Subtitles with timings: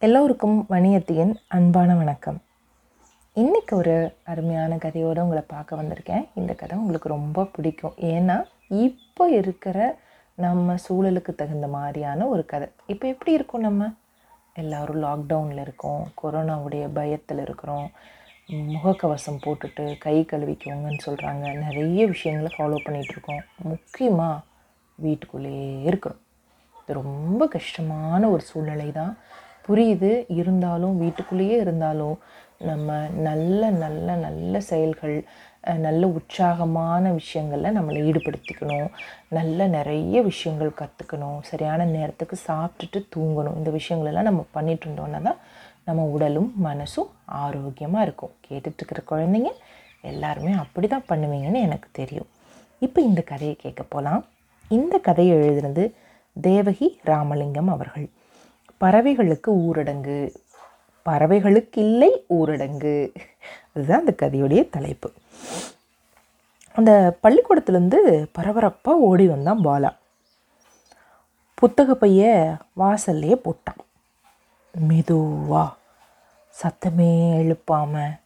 [0.00, 2.42] எல்லோருக்கும் வணியத்தியின் அன்பான வணக்கம்.
[3.36, 6.28] இன்றைக்கி ஒரு அருமையான கதையோடு உங்களை பார்க்க வந்திருக்கேன்.
[6.34, 7.94] இந்த கதை உங்களுக்கு ரொம்ப பிடிக்கும்.
[7.96, 9.98] ஏன்னா இப்போ இருக்கிற
[10.34, 12.68] நம்ம சூழலுக்கு தகுந்த மாதிரியான ஒரு கதை.
[12.86, 13.88] இப்போ எப்படி இருக்கும் நம்ம?
[14.54, 16.12] எல்லோரும் லாக்டவுனில் இருக்கோம்.
[16.22, 17.90] கொரோனாவுடைய பயத்தில் இருக்கிறோம்.
[18.48, 24.40] முகக்கவசம் போட்டுட்டு கை கழுவிக்கோங்கன்னு சொல்கிறாங்க நிறைய விஷயங்களை ஃபாலோ பண்ணிகிட்ருக்கோம் முக்கியமாக
[24.94, 26.20] வீட்டுக்குள்ளேயே இருக்கிறோம்.
[26.82, 29.18] இது ரொம்ப கஷ்டமான ஒரு சூழ்நிலை தான்
[29.68, 30.10] புரியுது
[30.40, 32.16] இருந்தாலும் வீட்டுக்குள்ளேயே இருந்தாலும்
[32.68, 35.16] நம்ம நல்ல நல்ல நல்ல செயல்கள்
[35.84, 38.88] நல்ல உற்சாகமான விஷயங்களில் நம்மளை ஈடுபடுத்திக்கணும்.
[39.38, 43.56] நல்ல நிறைய விஷயங்கள் கற்றுக்கணும் சரியான நேரத்துக்கு சாப்பிட்டுட்டு தூங்கணும்.
[43.60, 45.40] இந்த விஷயங்களெல்லாம் நம்ம பண்ணிட்டு இருந்தோன்னா தான்
[45.88, 47.10] நம்ம உடலும் மனசும்
[47.42, 48.34] ஆரோக்கியமாக இருக்கும்.
[48.46, 49.52] கேட்டுட்ருக்கிற குழந்தைங்க
[50.10, 52.28] எல்லாருமே அப்படி தான் பண்ணுவீங்கன்னு எனக்கு தெரியும்.
[52.86, 54.22] இப்போ இந்த கதையை கேட்க போகலாம்
[54.70, 55.84] இந்த கதையை எழுதுனது
[56.36, 58.08] தேவகி ராமலிங்கம் அவர்கள்.
[58.80, 60.34] பறவைகளுக்கு ஊரடங்கு.
[61.02, 63.14] பறவைகளுக்கு இல்லை ஊரடங்கு.
[63.74, 65.12] அதுதான் அந்த கதையுடைய தலைப்பு.
[66.72, 69.96] அந்த பள்ளிக்கூடத்துலேருந்து பரபரப்பாக ஓடி வந்தான் பாலா.
[71.54, 73.80] புத்தக பைய வாசல்லையே போட்டான்.
[74.88, 75.72] மெதுவா
[76.62, 77.10] சத்தமே
[77.40, 78.18] எழுப்பாமல்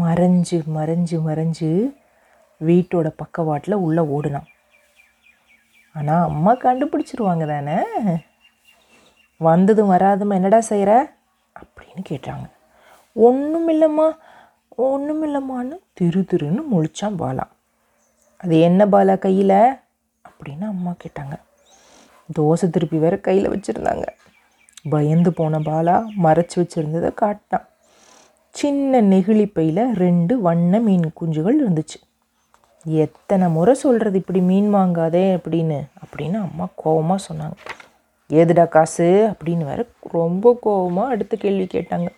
[0.00, 1.96] மறைஞ்சு மறைஞ்சு மறைஞ்சு
[2.66, 4.46] வீட்டோட பக்கவாட்டில் உள்ளே ஓடுனான்.
[5.94, 7.76] ஆனால் அம்மா கண்டுபிடிச்சிருவாங்க தானே?
[9.38, 11.12] வந்ததும் வராதும் என்னடா செய்கிற
[11.60, 12.50] அப்படின்னு கேட்டாங்க.
[13.12, 14.16] ஒன்றும் இல்லைம்மா
[14.68, 17.42] ஒன்றும் இல்லைம்மான்னு திரு திருன்னு முழிச்சான் பாலா.
[18.36, 19.76] அது என்ன பாலா கையில்?
[20.28, 21.32] அப்படின்னு அம்மா கேட்டாங்க.
[22.38, 24.06] தோசை திருப்பி வேறு கையில் வச்சுருந்தாங்க.
[24.90, 27.68] பயந்து போன பாலா மறைச்சி வச்சுருந்ததை காட்டினான்.
[28.50, 32.02] சின்ன நெகிழி பையில் ரெண்டு வண்ண மீன் குஞ்சுகள் இருந்துச்சு.
[32.84, 37.77] எத்தனை முறை சொல்கிறது இப்படி மீன் வாங்காதே அப்படின்னு அப்படின்னு அம்மா கோபமாக சொன்னாங்க.
[38.30, 42.08] ஏதுடா காசு அப்படின்னு வேற ரொம்ப கோவமாக அடுத்த கேள்வி கேட்டாங்க.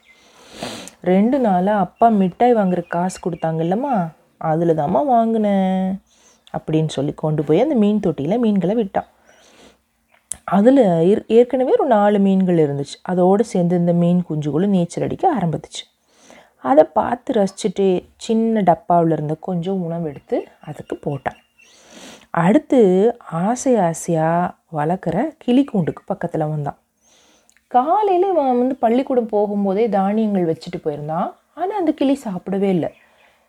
[1.01, 3.95] ரெண்டு நாளாக அப்பா மிட்டாய் வாங்குற காசு கொடுத்தாங்க இல்லைம்மா
[4.39, 6.01] அதில் தாம்மா வாங்கினேன்
[6.57, 9.09] அப்படின்னு சொல்லி கொண்டு போய் அந்த மீன் தொட்டியில் மீன்களை விட்டான்.
[10.45, 10.83] அதில்
[11.27, 12.97] ஏற்கனவே ஒரு நாலு மீன்கள் இருந்துச்சு.
[13.03, 15.85] அதோடு சேர்ந்து இந்த மீன் குஞ்சுகளும் நீச்சல் அடிக்க ஆரம்பித்துச்சு.
[16.57, 21.41] அதை பார்த்து ரசிச்சுட்டு சின்ன டப்பாவில் இருந்த கொஞ்சம் உணவு எடுத்து அதுக்கு போட்டான்.
[22.35, 22.81] அடுத்து
[23.47, 26.79] ஆசை ஆசையாக வளர்க்குற கிளி கூண்டுக்கு பக்கத்தில் வந்தான்
[27.75, 32.91] காலையில் இவன் வந்து பள்ளிக்கூடம் போகும்போதே தானியங்கள் வச்சுட்டு போயிருந்தான் ஆனால் அந்த கிளி சாப்பிடவே இல்லை.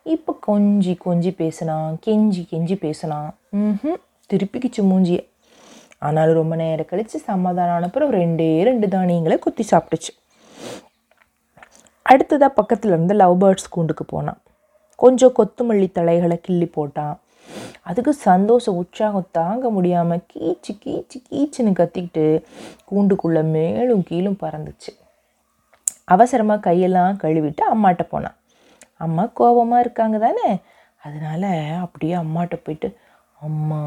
[0.05, 3.29] இப்போ கொஞ்சி கொஞ்சி பேசினான் கெஞ்சி கெஞ்சி பேசினான்.
[3.59, 3.99] ம்
[4.33, 5.23] திருப்பிக்கிச்சு மூஞ்சியை.
[6.07, 10.11] ஆனாலும் ரொம்ப நேரம் கழித்து சமாதானம் அனுப்புறம் ரெண்டே ரெண்டு தானியங்களை குத்தி சாப்பிட்டுச்சு.
[12.05, 14.39] அடுத்ததாக பக்கத்தில் இருந்து லவ் பேர்ட்ஸ் கூண்டுக்கு போனான்.
[14.95, 17.15] கொஞ்சம் கொத்துமல்லி தலைகளை கிள்ளி போட்டான்.
[17.89, 22.25] அதுக்கு சந்தோஷம் உற்சாகம் தாங்க முடியாமல் கீச்சு கீச்சு கீச்சுன்னு கத்திக்கிட்டு
[22.89, 24.91] கூண்டுக்குள்ளே மேலும் கீழும் பறந்துச்சு.
[26.05, 28.37] அவசரமாக கையெல்லாம் கழுவிட்டு அம்மாட்ட போனான்.
[28.97, 30.49] அம்மா கோபமாக இருக்காங்க தானே?
[31.05, 31.51] அதனால்
[31.85, 32.89] அப்படியே அம்மாட்ட போயிட்டு
[33.41, 33.81] அம்மா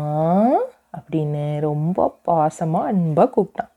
[0.99, 3.71] அப்படின்னு ரொம்ப பாசமாக அன்பாக கூப்பிட்டான்.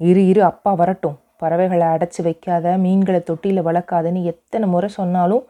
[0.00, 1.18] இரு இரு அப்பா வரட்டும்.
[1.36, 5.44] பறவைகளை அடைச்சி வைக்காத மீன்களை தொட்டியில் வளர்க்காதன்னு எத்தனை முறை சொன்னாலும்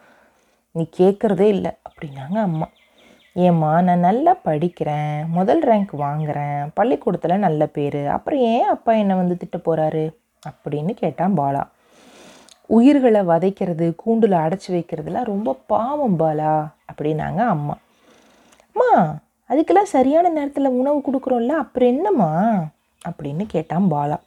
[0.75, 2.67] நீ கேட்குறதே இல்லை அப்படின்னாங்க அம்மா.
[3.33, 5.27] ஏம்மா நான் நல்லா படிக்கிறேன்.
[5.27, 6.69] முதல் ரேங்க் வாங்குறேன்.
[6.75, 8.07] பள்ளிக்கூடத்தில் நல்ல பேர்.
[8.07, 10.15] அப்புறம் ஏன் அப்பா என்னை வந்து திட்ட போகிறாரு
[10.49, 11.63] அப்படின்னு கேட்டான் பாலா.
[12.67, 17.77] உயிர்களை வதைக்கிறது கூண்டில் அடைச்சி வைக்கிறதுலாம் ரொம்ப பாவம் பாலா அப்படின்னாங்க அம்மா.
[18.75, 19.15] அம்மா
[19.49, 22.65] அதுக்கெல்லாம் சரியான நேரத்தில் உணவு கொடுக்குறோம்ல அப்புறம் என்னம்மா?
[23.09, 24.21] அப்படின்னு கேட்டான் பாலா.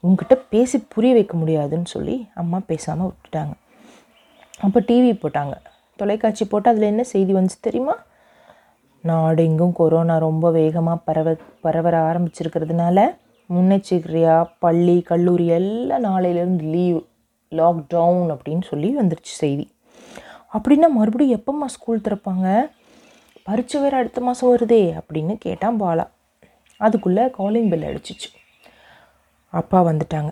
[0.00, 3.52] உங்ககிட்ட பேசி புரிய வைக்க முடியாதுன்னு சொல்லி அம்மா பேசாமல் விட்டுட்டாங்க.
[4.60, 5.52] அப்போ டிவி போட்டாங்க.
[5.96, 7.96] தொலைக்காட்சி போட்டு அதில் என்ன செய்தி வந்துச்சு தெரியுமா?
[9.02, 13.16] நாடெங்கும் கொரோனா ரொம்ப வேகமாக பரவ பரவர ஆரம்பிச்சிருக்கிறதுனால
[13.54, 16.96] முன்னெச்சரிக்கையாக பள்ளி கல்லூரி எல்லாம் நாளையிலேருந்து லீவ்
[17.50, 19.72] லாக்டவுன் அப்படின்னு சொல்லி வந்துருச்சு செய்தி.
[20.52, 22.70] அப்படின்னா மறுபடியும் எப்போம்மா ஸ்கூல் திறப்பாங்க?
[23.42, 26.08] பரீட்சை வேறு அடுத்த மாதம் வருதே அப்படின்னு கேட்டான் பாலா.
[26.76, 28.36] அதுக்குள்ளே காலிங் பெல் அடிச்சிச்சு.
[29.44, 30.30] அப்பா வந்துட்டாங்க.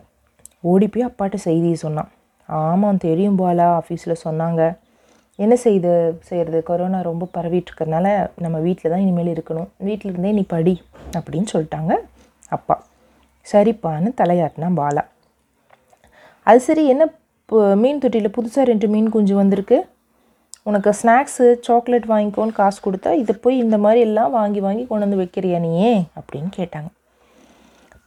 [0.61, 2.11] ஓடி போய் அப்பாட்ட செய்தியை சொன்னான்.
[2.47, 4.79] ஆமாம் தெரியும் பாலா ஆஃபீஸில் சொன்னாங்க.
[5.45, 5.91] என்ன செய்து
[6.29, 7.87] செய்கிறது கொரோனா ரொம்ப பரவிட்டு
[8.45, 9.69] நம்ம வீட்டில் தான் இனிமேல் இருக்கணும்.
[9.89, 10.75] வீட்டில் இருந்தே நீ படி
[11.17, 11.93] அப்படின்னு சொல்லிட்டாங்க
[12.57, 12.77] அப்பா.
[13.53, 15.05] சரிப்பான்னு தலையாட்டினா பாலா.
[16.47, 17.05] அது சரி என்ன
[17.83, 19.79] மீன் தொட்டியில் புதுசாக ரெண்டு மீன் குஞ்சு வந்திருக்கு.
[20.69, 25.21] உனக்கு ஸ்நாக்ஸு சாக்லேட் வாங்கிக்கோன்னு காசு கொடுத்தா இதை போய் இந்த மாதிரி எல்லாம் வாங்கி வாங்கி கொண்டு வந்து
[25.23, 26.89] வைக்கிறியா நீயே அப்படின்னு கேட்டாங்க.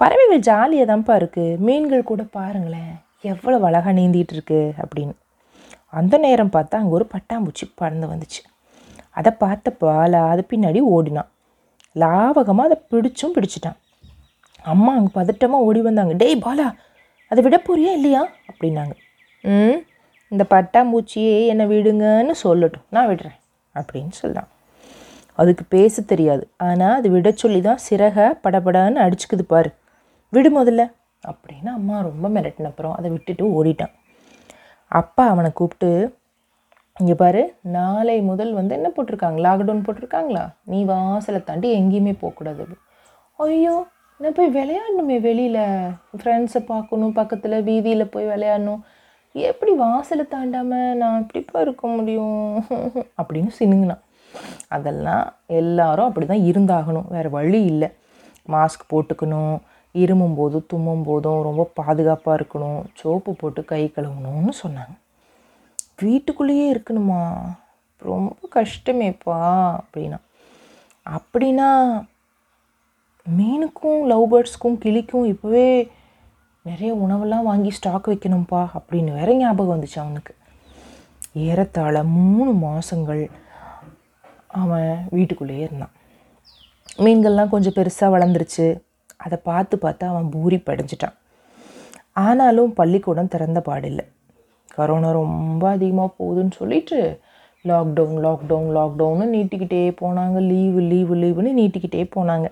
[0.02, 2.94] பறவைகள் ஜாலியாக தான்ப்பா இருக்குது மீன்கள் கூட பாருங்களேன்
[3.32, 5.16] எவ்வளோ அழகாக நீந்திகிட்டு இருக்கு அப்படின்னு.
[5.94, 8.42] அந்த நேரம் பார்த்தா அங்கே ஒரு பட்டாம்பூச்சி பறந்து வந்துச்சு.
[9.20, 11.30] அதை பார்த்த பாலா அது பின்னாடி ஓடினான்.
[11.96, 13.78] லாவகமாக அதை பிடிச்சும் பிடிச்சிட்டான்.
[14.74, 16.14] அம்மா அங்கே பதட்டமாக ஓடி வந்தாங்க.
[16.22, 16.68] டேய் பாலா
[17.32, 18.22] அதை விட போறியா இல்லையா?
[18.52, 18.96] அப்படின்னாங்க.
[19.44, 19.80] ம்
[20.32, 22.88] இந்த பட்டாம்பூச்சியே என்னை விடுங்கன்னு சொல்லட்டும்.
[22.96, 23.38] நான் விடுறேன்
[23.76, 24.50] அப்படின்னு சொல்கிறான்
[25.42, 26.44] அதுக்கு பேச தெரியாது.
[26.68, 29.70] ஆனால் அது விட சொல்லி தான் சிறக படபடன்னு அடிச்சுக்குது பாரு.
[30.34, 30.84] விடு முதல்ல
[31.30, 33.94] அப்படின்னு அம்மா ரொம்ப மிரட்டின அப்புறம் அதை விட்டுட்டு ஓடிட்டான்.
[34.92, 36.18] அப்பா அவனை கூப்பிட்டு
[37.00, 39.38] இங்கே பாரு நாளை முதல் வந்து என்ன போட்டிருக்காங்க?
[39.46, 40.44] லாக்டவுன் போட்டிருக்காங்களா?
[40.64, 42.60] நீ வாசலை தாண்டி எங்கேயுமே போகக்கூடாது.
[42.64, 42.80] அப்படி.
[43.36, 43.88] ஐயோ
[44.20, 45.62] நான் போய் விளையாடணுமே வெளியில்.
[46.20, 48.82] ஃப்ரெண்ட்ஸை பார்க்கணும் பக்கத்தில் வீதியில் போய் விளையாடணும்.
[49.34, 52.66] எப்படி வாசலை தாண்டாமல் நான் எப்படிப்பா இருக்க முடியும்?
[53.22, 54.04] அப்படின்னு சினுங்கினான்.
[54.68, 57.08] அதெல்லாம் எல்லாரும் அப்படி தான் இருந்தாகணும்.
[57.08, 57.90] வேறு வழி இல்லை.
[58.50, 59.60] மாஸ்க் போட்டுக்கணும்.
[59.92, 62.84] இருமும் போதும் தும்மும் போதும் ரொம்ப பாதுகாப்பாக இருக்கணும்.
[62.96, 64.98] சோப்பு போட்டு கை கழுவணும்னு சொன்னாங்க.
[66.00, 67.38] வீட்டுக்குள்ளேயே இருக்கணுமா?
[67.98, 70.18] ரொம்ப கஷ்டமேப்பா அப்படின்னா.
[71.10, 72.02] அப்படின்னா
[73.38, 75.90] மீனுக்கும் லவ் பேர்ட்ஸ்க்கும் கிளிக்கும் இப்போவே
[76.62, 80.36] நிறைய உணவெல்லாம் வாங்கி ஸ்டாக் வைக்கணும்ப்பா அப்படின்னு வேற ஞாபகம் வந்துச்சு அவனுக்கு.
[81.34, 83.30] ஏறத்தாழ மூணு மாதங்கள்
[84.48, 85.92] அவன் வீட்டுக்குள்ளேயே இருந்தான்.
[86.98, 88.88] மீன்கள்லாம் கொஞ்சம் பெருசாக வளர்ந்துருச்சு.
[89.26, 91.18] அதை பார்த்து பார்த்து அவன் பூரி படைஞ்சிட்டான்.
[92.26, 94.06] ஆனாலும் பள்ளிக்கூடம் திறந்த பாடில்லை.
[94.76, 97.00] கரோனா ரொம்ப அதிகமாக போகுதுன்னு சொல்லிட்டு
[97.70, 100.38] லாக்டவுன் லாக்டவுன் லாக்டவுன்னு நீட்டிக்கிட்டே போனாங்க.
[100.52, 102.48] லீவு லீவு லீவுன்னு நீட்டிக்கிட்டே போனாங்க.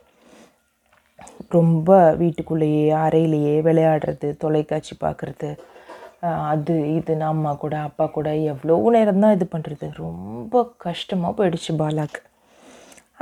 [1.55, 1.89] ரொம்ப
[2.21, 5.49] வீட்டுக்குள்ளேயே அறையிலேயே விளையாடுறது தொலைக்காட்சி பார்க்குறது
[6.51, 12.21] அது இது அம்மா கூட அப்பா கூட எவ்வளோ நேரம் தான் இது பண்ணுறது ரொம்ப கஷ்டமாக போயிடுச்சு பாலாக்கு.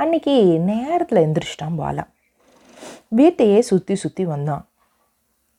[0.02, 0.34] அன்றைக்கி
[0.70, 2.04] நேரத்தில் எந்திரிச்சிட்டான் பாலா.
[3.08, 4.64] வீட்டையே சுற்றி சுற்றி வந்தான்.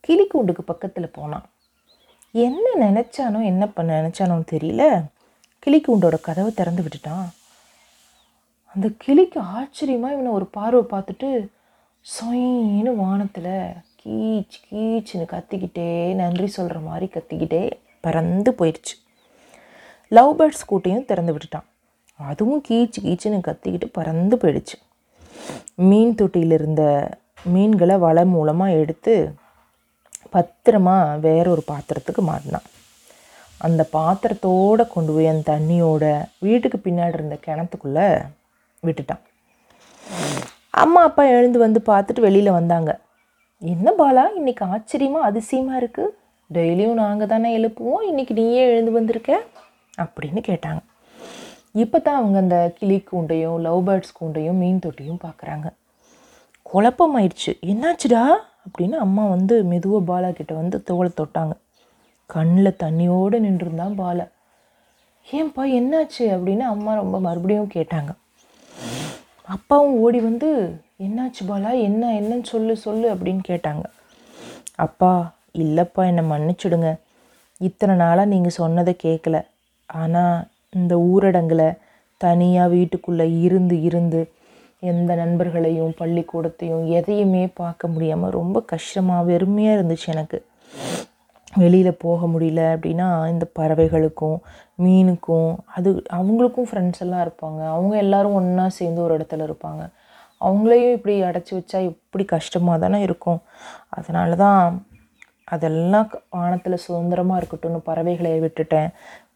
[0.07, 1.45] கிளிக்கூண்டுக்கு பக்கத்தில் போனான்.
[2.45, 4.83] என்ன நினச்சானோ என்ன பண்ண நினச்சானோ தெரியல.
[5.63, 7.27] கிளிக்கூண்டோட கதவை திறந்து விட்டுட்டான்.
[8.73, 11.29] அந்த கிளிக்கு ஆச்சரியமாக இவனை ஒரு பார்வை பார்த்துட்டு
[12.05, 13.53] சொயின்னு வானத்தில்
[14.01, 17.63] கீச் கீச்சுன்னு கத்திக்கிட்டே நன்றி சொல்கிற மாதிரி கத்திக்கிட்டே
[18.01, 18.95] பறந்து போயிடுச்சு.
[20.07, 21.67] லவ் பேர்ட்ஸ் கூட்டையும் திறந்து விட்டுட்டான்.
[22.19, 24.77] அதுவும் கீச்சு கீச்சுன்னு கத்திக்கிட்டு பறந்து போயிடுச்சு.
[25.75, 26.83] மீன் தொட்டியில் இருந்த
[27.55, 29.13] மீன்களை வலை மூலமாக எடுத்து
[30.33, 30.95] பத்திரமா
[31.25, 32.67] வேற ஒரு பாத்திரத்துக்கு மாட்டினான்.
[33.67, 36.05] அந்த பாத்திரத்தோடு கொண்டு போய் அந்த தண்ணியோட
[36.45, 38.07] வீட்டுக்கு பின்னாடி இருந்த கிணத்துக்குள்ளே
[38.87, 39.23] விட்டுட்டான்.
[40.83, 42.91] அம்மா அப்பா எழுந்து வந்து பார்த்துட்டு வெளியில் வந்தாங்க.
[43.61, 46.13] என்ன பாலா இன்னைக்கு ஆச்சரியமாக அதிசயமாக இருக்குது
[46.49, 49.31] டெய்லியும் நாங்கள் தானே எழுப்புவோம் இன்றைக்கி நீயே எழுந்து வந்திருக்க?
[50.03, 50.81] அப்படின்னு கேட்டாங்க.
[51.83, 55.67] இப்போ தான் அவங்க அந்த கிளி கூண்டையும் லவ் பேர்ட்ஸ் கூண்டையும் மீன் தொட்டியும் பார்க்குறாங்க
[56.73, 57.51] குழப்பமாயிடுச்சு.
[57.61, 58.33] என்னாச்சுடா?
[58.67, 61.51] அப்படின்னு அம்மா வந்து மெதுவாக பாலா கிட்ட வந்து தோலை தொட்டாங்க.
[62.25, 64.27] கண்ணில் தண்ணியோடு நின்றுருந்தான் பாலா.
[65.31, 66.19] ஏன்பா என்னாச்சு?
[66.19, 68.09] அப்படின்னு அம்மா ரொம்ப மறுபடியும் கேட்டாங்க.
[69.43, 71.81] அப்பாவும் ஓடி வந்து என்னாச்சு பாலா?
[71.81, 73.83] என்ன என்னன்னு சொல்லு சொல்லு அப்படின்னு கேட்டாங்க.
[74.75, 76.95] அப்பா இல்லைப்பா என்னை மன்னிச்சுடுங்க.
[77.57, 79.45] இத்தனை நாளாக நீங்கள் சொன்னதை கேட்கல
[79.85, 81.77] ஆனால் இந்த ஊரடங்கில்
[82.17, 84.31] தனியாக வீட்டுக்குள்ளே இருந்து இருந்து
[84.79, 90.39] எந்த நண்பர்களையும் பள்ளிக்கூடத்தையும் எதையுமே பார்க்க முடியாமல் ரொம்ப கஷ்டமாக வெறுமையாக இருந்துச்சு எனக்கு.
[91.57, 94.39] வெளியில் போக முடியல அப்படின்னா இந்த பறவைகளுக்கும்
[94.83, 97.61] மீனுக்கும் அது அவங்களுக்கும் ஃப்ரெண்ட்ஸ் எல்லாம் இருப்பாங்க.
[97.75, 99.83] அவங்க எல்லாரும் ஒன்றா சேர்ந்து ஒரு இடத்துல இருப்பாங்க.
[100.41, 103.39] அவங்களையும் இப்படி அடைச்சி வச்சா இப்படி கஷ்டமாக தானே இருக்கும்.
[103.89, 104.85] அதனால தான்
[105.43, 108.89] அதெல்லாம் வானத்தில் சுதந்திரமாக இருக்கட்டும்னு பறவைகளை விட்டுட்டேன்.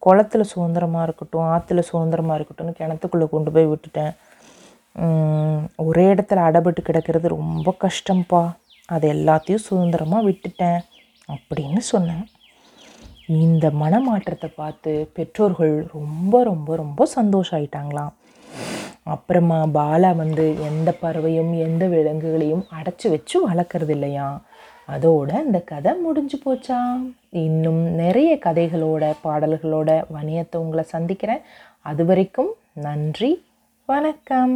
[0.06, 4.14] குளத்துல சுதந்திரமாக இருக்கட்டும் ஆற்றுல சுதந்திரமாக இருக்கட்டும்னு கிணத்துக்குள்ளே கொண்டு போய் விட்டுட்டேன்.
[5.88, 8.44] ஒரே இடத்துல அடைபட்டு கிடக்கிறது ரொம்ப கஷ்டம்ப்பா
[8.90, 10.82] அது எல்லாத்தையும் சுதந்திரமாக விட்டுட்டேன்
[11.30, 12.26] அப்படின்னு சொன்னேன்.
[13.44, 18.14] இந்த மனமாற்றத்தை பார்த்து பெற்றோர்கள் ரொம்ப ரொம்ப ரொம்ப சந்தோஷம் ஆயிட்டாங்களாம்
[19.04, 24.28] அப்புறமா பாலா வந்து எந்த பறவையும் எந்த விலங்குகளையும் அடைச்சி வச்சு வளர்க்குறது இல்லையா?
[24.88, 26.80] அதோட இந்த கதை முடிஞ்சு போச்சா?
[27.46, 31.42] இன்னும் நிறைய கதைகளோட பாடல்களோட வணியத்தை உங்களை சந்திக்கிறேன்.
[31.86, 32.52] அது வரைக்கும்
[32.88, 33.32] நன்றி
[33.92, 34.54] வணக்கம்.